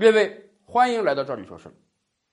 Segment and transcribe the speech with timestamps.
[0.00, 1.72] 列位，欢迎来到这里说事儿。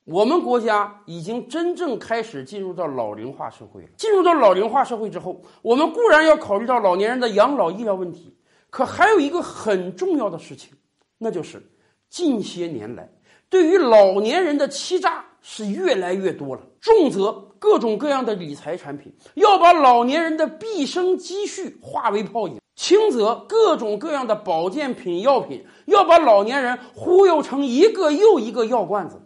[0.06, 3.90] 我们国家已经真正开始进入到老龄化社会了。
[3.98, 8.34] 进入到老龄化社会之后，我们固然要考虑到老年人的养老医疗问题，
[8.70, 10.72] 可还有一个很重要的事情，
[11.18, 11.62] 那就是
[12.10, 13.12] 近些年来
[13.50, 16.62] 对于老年人的欺诈是越来越多了。
[16.82, 22.60] 重则各种各样的理财产品要把老年人的毕生积蓄化为泡影。
[22.76, 29.20] 轻则各种各样的保健品、药品要把老年人忽悠成一个又一个药罐子。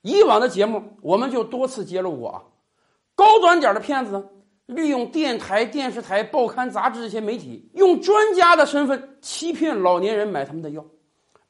[0.00, 2.42] 以往的节目我们就多次揭露过啊，
[3.14, 4.24] 高端点的骗子呢，
[4.64, 10.80] 利用电台、电视台、报刊、杂志这些媒体，用专家的身份欺骗老年人买他们的药；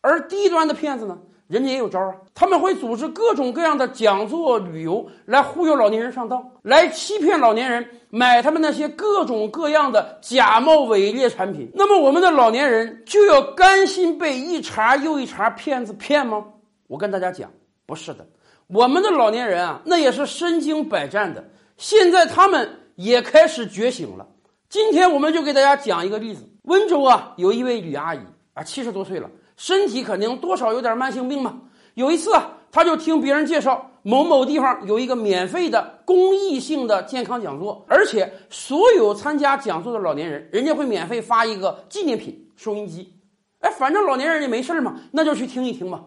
[0.01, 1.19] 而低端的骗子呢。
[1.49, 11.71] 人家也有招啊，他们会组织各种各样的讲座、旅游来忽悠老年人上当，来欺骗老年人买他们那些各种各样的假冒伪劣产品。
[11.75, 16.45] 那么，我们的老年人就要甘心被一茬又一茬骗子骗吗？
[16.87, 17.51] 我跟大家讲，
[17.87, 18.27] 不是的，
[18.67, 21.43] 我们的老年人啊，那也是身经百战的，
[21.79, 24.27] 现在他们也开始觉醒了。
[24.69, 28.21] 今天我们就给大家讲一个例子：温州啊，有一位吕阿姨
[28.53, 29.31] 啊，七十多岁了。
[29.59, 31.61] 身体肯定多少有点慢性病嘛。
[31.95, 43.13] 有一次啊，他就听别人介绍某某地方有一个免费的公益性的健康讲座，而且所有参加讲座的老年人，人家会免费发一个纪念品收音机。
[43.59, 46.05] 哎，反正老年人也没事嘛，那就去听一听嘛。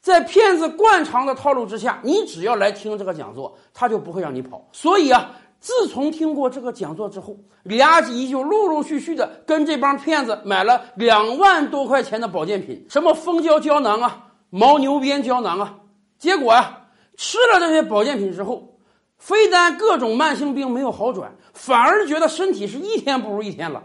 [0.00, 4.68] 在骗子惯常的套路之下，你只要来听这个讲座，他就不会让你跑。
[4.72, 5.34] 所以啊。
[5.64, 15.78] 自从听过这个讲座之后，李阿姨就陆陆续续的跟这帮骗子买了两万多块钱的保健品，什么蜂胶胶囊啊、牦牛鞭胶囊啊。
[16.18, 18.76] 结果啊，吃了这些保健品之后，
[19.16, 23.82] 非但各种慢性病没有好转，反而觉得身体是一天不如一天了，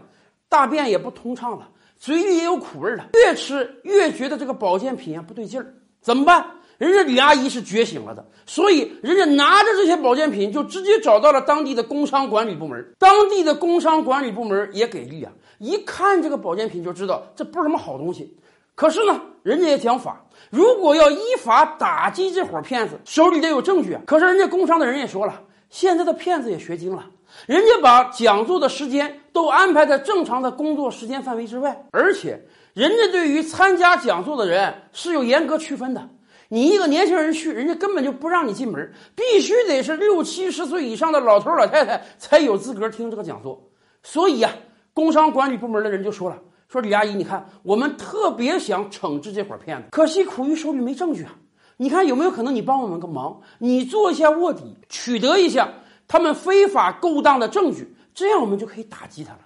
[0.50, 3.08] 大便也不通畅了，嘴里也有苦味了。
[3.14, 6.44] 越吃越觉得这个保健品啊不对劲儿，怎么办？
[6.80, 12.94] 人家李阿姨是觉醒了的，所以人家拿着这些保健品就直接找到了当地的工商管理部门。
[12.98, 18.34] 当地的工商管理部门也给力啊，一看这个保健品就知道这不是什么好东西。
[18.74, 24.00] 可是呢，人家也讲法，如果要依法打击这伙骗子，手里得有证据啊。
[24.06, 25.38] 可是人家工商的人也说了，
[25.68, 27.04] 现在的骗子也学精了，
[27.44, 36.08] 人家把讲座的时间都安排在正常的工作时间范围之外，而且人家对于参加讲座的人是有严格区分的。
[36.52, 43.70] 你一个年轻人去，人家根本就不让你进门，必须得是六七十岁以上的老头老太太才有资格听这个讲座。
[44.02, 44.50] 所以呀，
[44.92, 51.36] 工商管理部门的人就说了：“说李阿姨，你看，我们特别想惩治这伙骗子，可惜苦于手里没证据啊。
[51.76, 55.72] 你看有没有可能你帮我们个忙，你做一下卧底，取得一下
[56.08, 59.40] 他们非法勾当的证据，这样我们就可以打击他了。”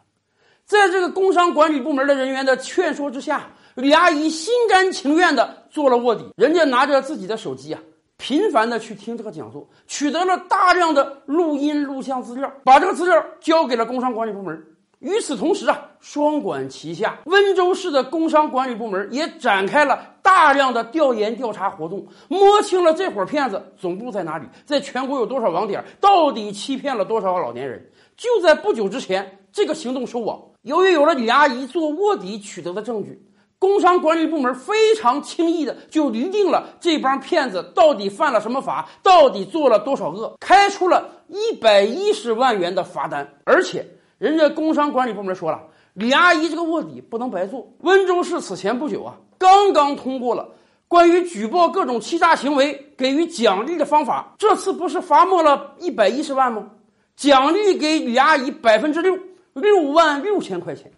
[0.66, 3.48] 在这个工商管理部门的人员的劝说之下。
[3.74, 7.80] 李阿姨心甘情愿的做了卧底，人家拿着自己的手机啊，
[8.18, 14.64] 频繁的去听这个讲座，取得了大量的录音录像资料，把这个资料交给了工商管理部门。
[15.00, 27.90] 与此同时啊，双管齐下，温州市的工商管理部门也展开了大量的调研调查活动，摸清了这伙骗子总部在哪里，在全国有多少网点，到底欺骗了多少老年人。
[28.16, 30.40] 就在不久之前，这个行动收网。
[30.64, 33.20] 由于有了李阿姨做卧底取得的证据。
[33.58, 43.26] 工商管理部门非常轻易的就厘定了这帮骗子到底犯了什么法，到底做了多少恶，开出了一百一十万元的罚单。
[43.44, 43.86] 而且，
[44.18, 45.62] 人家工商管理部门说了，
[45.94, 47.66] 李阿姨这个卧底不能白做。
[47.80, 50.46] 温州市此前不久啊，刚刚通过了
[50.88, 56.70] 关于举报各种欺诈行为给予奖励的方法，这次不是罚没了一百一十万吗？
[57.16, 59.18] 奖励给李阿姨百分之六，
[59.54, 60.92] 六万六千块钱。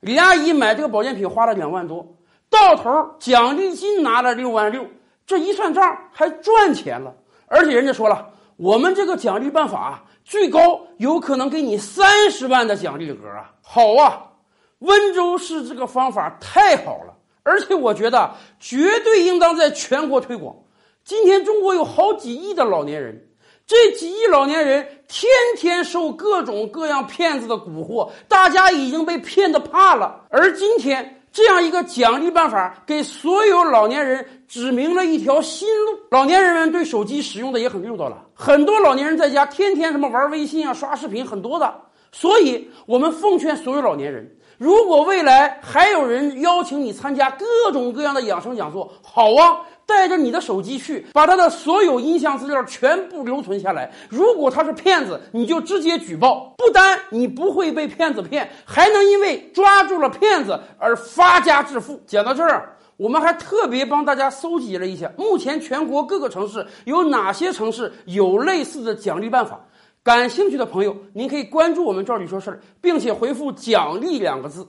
[0.00, 2.14] 李阿姨买这个保健品花了两万多，
[2.48, 4.86] 到头奖励金拿了六万六，
[5.26, 7.14] 这一算账还赚钱了。
[7.46, 13.52] 而且人家说了，我们这个奖励办法最高有可能给你三十万的奖励额啊！
[13.62, 14.32] 好啊，
[14.78, 20.56] 温州市这个方法太好了，而且我觉得绝对应当在全国推广。
[21.04, 23.29] 今天中国有好几亿的老年人。
[23.70, 30.22] 这几亿老年人天天受各种各样骗子的蛊惑，大家已经被骗得怕了。
[30.28, 35.96] 而今天这样一个奖励办法，给所有老年人指明了一条新路。
[36.10, 41.72] 老年人们对手机使用的也很溜到了，很多老年人在家天天什么玩微信啊、刷视频，很多的。
[42.10, 44.28] 所以，我们奉劝所有老年人，
[44.58, 49.60] 如果未来还有人邀请你参加各种各样的养生讲座，好啊。
[49.90, 53.92] 带着你的手机去，把他的所有音像资料全部留存下来。
[54.08, 56.54] 如果他是骗子，你就直接举报。
[56.56, 62.00] 不单你不会被骗子骗，还能因为抓住了骗子而发家致富。
[62.06, 69.60] 讲到这儿，我们还特别帮大家搜集了一下，目前全国各个城市有哪些城市有类似的奖励办法。
[70.02, 74.66] 感兴趣的朋友，您可以关注我们“赵理说事儿”，并且回复“奖励”两个字。